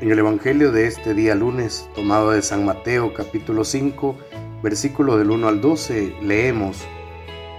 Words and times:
En 0.00 0.10
el 0.10 0.18
Evangelio 0.18 0.72
de 0.72 0.86
este 0.86 1.12
día 1.12 1.34
lunes, 1.34 1.86
tomado 1.94 2.30
de 2.30 2.40
San 2.40 2.64
Mateo 2.64 3.12
capítulo 3.12 3.64
5, 3.64 4.16
versículo 4.62 5.18
del 5.18 5.30
1 5.30 5.46
al 5.46 5.60
12, 5.60 6.14
leemos, 6.22 6.78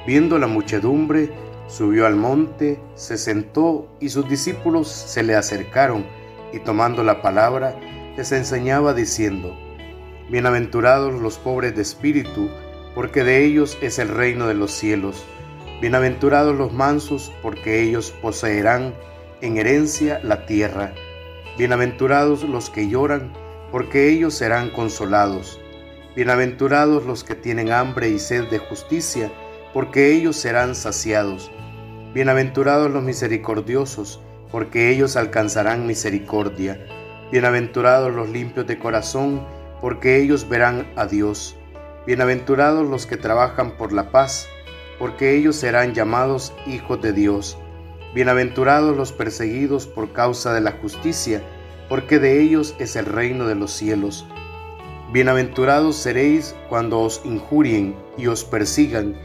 Viendo 0.08 0.40
la 0.40 0.48
muchedumbre, 0.48 1.30
subió 1.68 2.08
al 2.08 2.16
monte, 2.16 2.80
se 2.96 3.20
sentó 3.20 3.96
y 4.00 4.10
sus 4.10 4.28
discípulos 4.28 4.88
se 4.88 5.22
le 5.22 5.36
acercaron 5.36 6.04
y 6.52 6.58
tomando 6.58 7.04
la 7.04 7.22
palabra, 7.22 7.80
les 8.18 8.32
enseñaba 8.32 8.96
diciendo, 8.96 9.56
Bienaventurados 10.32 11.22
los 11.22 11.38
pobres 11.38 11.76
de 11.76 11.84
espíritu, 11.84 12.50
porque 12.96 13.24
de 13.24 13.46
ellos 13.46 13.78
es 13.84 14.00
el 14.00 14.08
reino 14.08 14.48
de 14.48 14.56
los 14.56 14.72
cielos. 14.72 15.24
Bienaventurados 15.80 16.58
los 16.58 16.74
mansos, 16.74 17.32
porque 17.44 17.84
ellos 17.84 18.16
poseerán 18.20 18.96
en 19.42 19.58
herencia 19.58 20.20
la 20.24 20.48
tierra. 20.48 20.96
Bienaventurados 21.58 22.44
los 22.44 22.70
que 22.70 22.88
lloran, 22.88 23.34
porque 23.72 24.08
ellos 24.08 24.34
serán 24.34 24.70
consolados. 24.70 25.60
Bienaventurados 26.16 27.06
los 27.06 27.26
que 27.26 27.36
tienen 27.36 27.74
hambre 27.74 28.08
y 28.08 28.20
sed 28.20 28.50
de 28.50 28.58
justicia, 28.58 29.30
porque 29.74 30.14
ellos 30.14 30.38
serán 30.38 30.76
saciados. 30.76 31.52
Bienaventurados 32.14 32.90
los 32.90 33.04
misericordiosos, 33.04 34.22
porque 34.50 34.92
ellos 34.92 35.18
alcanzarán 35.18 35.86
misericordia. 35.86 36.80
Bienaventurados 37.34 38.14
los 38.14 38.30
limpios 38.30 38.66
de 38.66 38.80
corazón, 38.80 39.46
porque 39.82 40.22
ellos 40.22 40.48
verán 40.48 40.88
a 40.96 41.06
Dios. 41.06 41.58
Bienaventurados 42.08 42.88
los 42.88 43.06
que 43.06 43.18
trabajan 43.18 43.72
por 43.72 43.92
la 43.92 44.10
paz, 44.10 44.48
porque 44.98 45.36
ellos 45.36 45.58
serán 45.58 45.94
llamados 45.94 46.54
hijos 46.66 47.02
de 47.02 47.12
Dios. 47.12 47.58
Bienaventurados 48.14 48.98
los 48.98 49.14
perseguidos 49.14 49.88
por 49.88 50.12
causa 50.12 50.54
de 50.54 50.60
la 50.60 50.74
justicia, 50.74 51.42
porque 51.88 52.20
de 52.20 52.42
ellos 52.42 52.76
es 52.78 52.98
el 52.98 53.06
reino 53.06 53.48
de 53.48 53.56
los 53.56 53.72
cielos. 53.72 54.26
Bienaventurados 55.14 55.96
seréis 55.96 56.54
cuando 56.68 57.00
os 57.00 57.22
injurien 57.24 57.96
y 58.18 58.28
os 58.28 58.44
persigan 58.44 59.16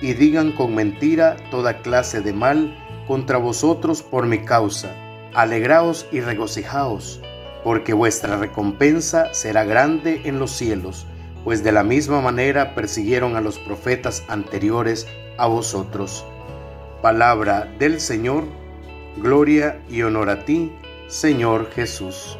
y 0.00 0.12
digan 0.12 0.52
con 0.52 0.76
mentira 0.76 1.36
toda 1.50 1.82
clase 1.82 2.20
de 2.20 2.32
mal 2.32 2.78
contra 3.08 3.36
vosotros 3.38 4.02
por 4.02 4.26
mi 4.26 4.38
causa. 4.38 4.94
Alegraos 5.34 6.06
y 6.12 6.20
regocijaos, 6.20 7.20
porque 7.64 7.94
vuestra 7.94 8.36
recompensa 8.36 9.34
será 9.34 9.64
grande 9.64 10.20
en 10.24 10.38
los 10.38 10.52
cielos, 10.52 11.04
pues 11.42 11.64
de 11.64 11.72
la 11.72 11.82
misma 11.82 12.20
manera 12.20 12.76
persiguieron 12.76 13.34
a 13.34 13.40
los 13.40 13.58
profetas 13.58 14.22
anteriores 14.28 15.08
a 15.36 15.48
vosotros. 15.48 16.24
Palabra 17.02 17.70
del 17.78 18.00
Señor, 18.00 18.44
gloria 19.18 19.82
y 19.86 20.00
honor 20.00 20.30
a 20.30 20.46
ti, 20.46 20.72
Señor 21.08 21.70
Jesús. 21.70 22.38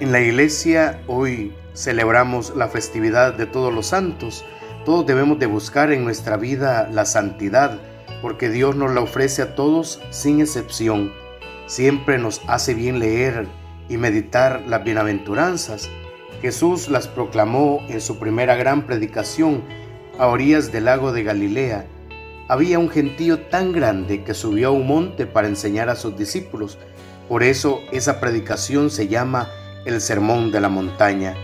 En 0.00 0.10
la 0.10 0.20
iglesia 0.20 1.00
hoy 1.06 1.54
celebramos 1.72 2.54
la 2.56 2.66
festividad 2.66 3.34
de 3.34 3.46
todos 3.46 3.72
los 3.72 3.86
santos. 3.86 4.44
Todos 4.84 5.06
debemos 5.06 5.38
de 5.38 5.46
buscar 5.46 5.92
en 5.92 6.02
nuestra 6.02 6.36
vida 6.36 6.88
la 6.90 7.04
santidad, 7.04 7.78
porque 8.22 8.48
Dios 8.48 8.74
nos 8.74 8.90
la 8.92 9.02
ofrece 9.02 9.42
a 9.42 9.54
todos 9.54 10.00
sin 10.10 10.40
excepción. 10.40 11.12
Siempre 11.66 12.18
nos 12.18 12.42
hace 12.48 12.74
bien 12.74 12.98
leer 12.98 13.46
y 13.88 13.98
meditar 13.98 14.62
las 14.66 14.82
bienaventuranzas 14.82 15.88
Jesús 16.40 16.88
las 16.88 17.08
proclamó 17.08 17.84
en 17.88 18.00
su 18.00 18.18
primera 18.18 18.54
gran 18.54 18.86
predicación 18.86 19.62
a 20.18 20.28
orillas 20.28 20.70
del 20.70 20.84
lago 20.84 21.12
de 21.12 21.24
Galilea. 21.24 21.86
Había 22.48 22.78
un 22.78 22.88
gentío 22.88 23.40
tan 23.40 23.72
grande 23.72 24.22
que 24.22 24.34
subió 24.34 24.68
a 24.68 24.72
un 24.72 24.86
monte 24.86 25.26
para 25.26 25.48
enseñar 25.48 25.88
a 25.88 25.96
sus 25.96 26.16
discípulos. 26.16 26.78
Por 27.28 27.42
eso 27.42 27.80
esa 27.92 28.20
predicación 28.20 28.90
se 28.90 29.08
llama 29.08 29.48
el 29.84 30.00
Sermón 30.00 30.52
de 30.52 30.60
la 30.60 30.68
Montaña. 30.68 31.34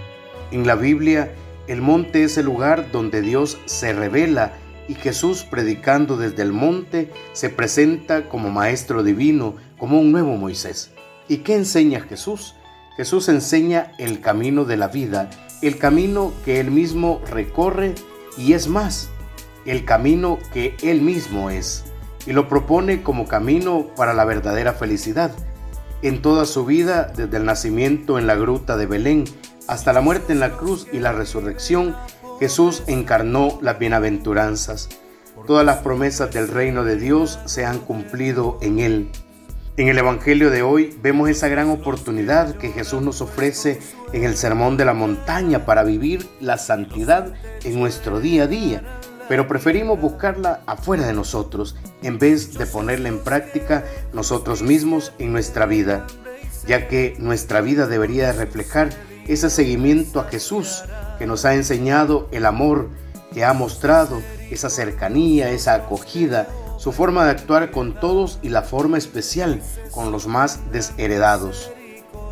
En 0.50 0.66
la 0.66 0.77
Biblia, 0.77 1.33
el 1.66 1.83
monte 1.83 2.25
es 2.25 2.38
el 2.38 2.47
lugar 2.47 2.93
donde 2.93 3.21
Dios 3.21 3.59
se 3.65 3.93
revela 3.93 4.53
y 4.87 4.94
Jesús 4.94 5.44
predicando 5.44 6.16
desde 6.16 6.43
el 6.43 6.53
monte 6.53 7.10
se 7.33 7.49
presenta 7.50 8.28
como 8.28 8.50
Maestro 8.50 9.03
Divino, 9.03 9.56
como 9.78 9.99
un 9.99 10.12
nuevo 10.12 10.37
Moisés. 10.37 10.91
¿Y 11.27 11.38
qué 11.38 11.54
enseña 11.54 12.00
Jesús? 12.00 12.54
Jesús 12.97 13.28
enseña 13.28 13.93
el 13.99 14.21
camino 14.21 14.65
de 14.65 14.77
la 14.77 14.88
vida, 14.88 15.28
el 15.62 15.78
camino 15.78 16.32
que 16.44 16.60
Él 16.60 16.71
mismo 16.71 17.21
recorre 17.28 17.94
y 18.37 18.53
es 18.53 18.69
más, 18.69 19.10
el 19.66 19.84
camino 19.84 20.38
que 20.53 20.77
Él 20.82 21.00
mismo 21.00 21.50
es, 21.50 21.84
y 22.27 22.33
lo 22.33 22.49
propone 22.49 23.03
como 23.03 23.27
camino 23.27 23.87
para 23.97 24.15
la 24.15 24.25
verdadera 24.25 24.75
felicidad. 24.75 25.33
En 26.03 26.22
toda 26.22 26.44
su 26.44 26.65
vida, 26.65 27.12
desde 27.16 27.37
el 27.37 27.44
nacimiento 27.44 28.19
en 28.19 28.27
la 28.27 28.37
gruta 28.37 28.77
de 28.77 28.87
Belén 28.87 29.25
hasta 29.66 29.93
la 29.93 30.00
muerte 30.00 30.33
en 30.33 30.41
la 30.41 30.56
cruz 30.56 30.87
y 30.93 30.99
la 30.99 31.12
resurrección, 31.12 31.97
Jesús 32.38 32.83
encarnó 32.87 33.59
las 33.62 33.78
bienaventuranzas. 33.78 34.88
Todas 35.47 35.65
las 35.65 35.78
promesas 35.78 36.33
del 36.33 36.49
reino 36.49 36.84
de 36.84 36.97
Dios 36.97 37.38
se 37.47 37.65
han 37.65 37.78
cumplido 37.78 38.59
en 38.60 38.78
Él. 38.78 39.10
En 39.76 39.88
el 39.88 39.98
Evangelio 39.98 40.50
de 40.50 40.62
hoy 40.62 40.96
vemos 41.02 41.28
esa 41.28 41.48
gran 41.48 41.68
oportunidad 41.68 42.54
que 42.54 42.70
Jesús 42.70 43.02
nos 43.02 43.20
ofrece 43.20 43.80
en 44.12 44.22
el 44.22 44.36
Sermón 44.36 44.76
de 44.76 44.84
la 44.84 44.94
Montaña 44.94 45.66
para 45.66 45.82
vivir 45.82 46.28
la 46.38 46.58
santidad 46.58 47.32
en 47.64 47.80
nuestro 47.80 48.20
día 48.20 48.44
a 48.44 48.46
día, 48.46 48.84
pero 49.28 49.48
preferimos 49.48 50.00
buscarla 50.00 50.60
afuera 50.66 51.04
de 51.08 51.12
nosotros 51.12 51.74
en 52.04 52.20
vez 52.20 52.56
de 52.56 52.66
ponerla 52.66 53.08
en 53.08 53.18
práctica 53.18 53.82
nosotros 54.12 54.62
mismos 54.62 55.12
en 55.18 55.32
nuestra 55.32 55.66
vida, 55.66 56.06
ya 56.68 56.86
que 56.86 57.16
nuestra 57.18 57.60
vida 57.60 57.88
debería 57.88 58.32
reflejar 58.32 58.91
ese 59.26 59.50
seguimiento 59.50 60.20
a 60.20 60.28
Jesús 60.28 60.84
que 61.18 61.26
nos 61.26 61.44
ha 61.44 61.54
enseñado 61.54 62.28
el 62.30 62.46
amor, 62.46 62.91
que 63.32 63.44
ha 63.44 63.52
mostrado 63.52 64.22
esa 64.52 64.70
cercanía, 64.70 65.50
esa 65.50 65.74
acogida, 65.74 66.46
su 66.76 66.92
forma 66.92 67.24
de 67.24 67.30
actuar 67.30 67.70
con 67.70 67.98
todos 67.98 68.38
y 68.42 68.48
la 68.48 68.62
forma 68.62 68.98
especial 68.98 69.62
con 69.90 70.12
los 70.12 70.26
más 70.26 70.60
desheredados. 70.72 71.70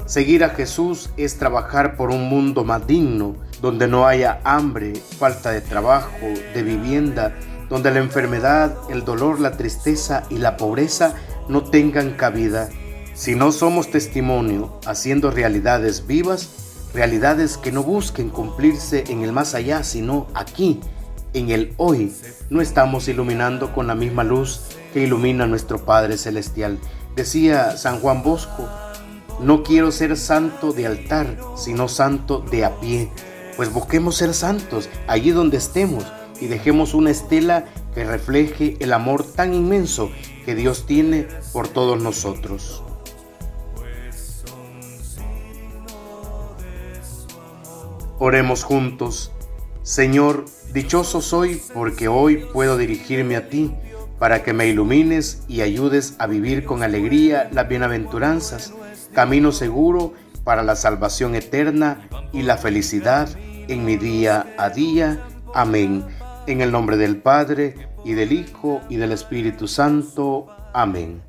Seguir 0.07 0.45
a 0.45 0.51
Jesús 0.51 1.11
es 1.17 1.39
trabajar 1.39 1.97
por 1.97 2.11
un 2.11 2.29
mundo 2.29 2.65
más 2.65 2.87
digno, 2.87 3.37
donde 3.61 3.87
no 3.87 4.07
haya 4.07 4.41
hambre, 4.45 4.95
falta 5.19 5.53
de 5.53 5.61
trabajo, 5.61 6.27
de 6.55 6.63
vivienda, 6.63 7.35
donde 7.69 7.91
la 7.91 8.01
enfermedad, 8.01 8.77
el 8.91 9.05
dolor, 9.05 9.41
la 9.41 9.53
tristeza 9.53 10.25
y 10.29 10.39
la 10.39 10.57
pobreza 10.57 11.15
no 11.49 11.63
tengan 11.63 12.11
cabida. 12.11 12.69
Si 13.15 13.35
no 13.35 13.53
somos 13.53 13.91
testimonio 13.91 14.79
haciendo 14.85 15.31
realidades 15.31 16.07
vivas, 16.07 16.51
realidades 16.93 17.57
que 17.57 17.73
no 17.73 17.83
busquen 17.83 18.29
cumplirse 18.29 19.05
en 19.09 19.23
el 19.23 19.33
más 19.33 19.55
allá, 19.55 19.85
sino 19.85 20.27
aquí, 20.35 20.81
en 21.35 21.51
el 21.51 21.75
hoy 21.77 22.13
no 22.51 22.61
estamos 22.61 23.09
iluminando 23.09 23.73
con 23.73 23.87
la 23.87 23.95
misma 23.95 24.25
luz 24.25 24.61
que 24.93 25.03
ilumina 25.03 25.47
nuestro 25.47 25.85
Padre 25.85 26.19
Celestial. 26.19 26.79
Decía 27.17 27.77
San 27.77 28.01
Juan 28.01 28.23
Bosco, 28.23 28.69
no 29.41 29.63
quiero 29.63 29.91
ser 29.93 30.17
santo 30.17 30.73
de 30.73 30.87
altar, 30.87 31.39
sino 31.57 31.89
santo 31.89 32.41
de 32.41 32.65
a 32.65 32.79
pie. 32.81 33.11
Pues 33.57 33.73
busquemos 33.73 34.17
ser 34.17 34.35
santos 34.35 34.89
allí 35.07 35.31
donde 35.31 35.57
estemos 35.57 36.05
y 36.41 36.47
dejemos 36.47 36.95
una 36.95 37.11
estela 37.11 37.67
que 37.95 38.05
refleje 38.05 38.77
el 38.81 38.93
amor 38.93 39.25
tan 39.25 39.55
inmenso 39.55 40.11
que 40.45 40.55
Dios 40.55 40.87
tiene 40.87 41.29
por 41.53 41.69
todos 41.69 42.03
nosotros. 42.03 42.83
Oremos 48.19 48.63
juntos. 48.63 49.33
Señor, 49.83 50.45
dichoso 50.73 51.21
soy 51.21 51.61
porque 51.75 52.07
hoy 52.07 52.45
puedo 52.53 52.79
dirigirme 52.79 53.37
a 53.37 53.49
ti 53.49 53.75
para 54.19 54.45
que 54.45 54.53
me 54.53 54.69
ilumines 54.69 55.43
y 55.49 55.63
ayudes 55.63 56.15
a 56.19 56.29
vivir 56.29 56.65
con 56.65 56.85
alegría 56.85 57.49
las 57.53 57.69
bienaventuranzas, 57.69 58.73
camino 59.13 59.51
seguro 59.51 60.13
para 60.45 60.63
la 60.63 60.77
salvación 60.77 61.35
eterna 61.35 62.09
y 62.33 62.43
la 62.43 62.57
felicidad 62.57 63.29
en 63.67 63.85
mi 63.85 63.97
día 63.97 64.55
a 64.57 64.71
día. 64.71 65.21
Amén. 65.53 66.05
En 66.47 66.61
el 66.61 66.71
nombre 66.71 66.97
del 66.97 67.17
Padre, 67.17 67.75
y 68.05 68.15
del 68.15 68.33
Hijo, 68.33 68.81
y 68.89 68.97
del 68.97 69.13
Espíritu 69.13 69.69
Santo. 69.69 70.47
Amén. 70.73 71.23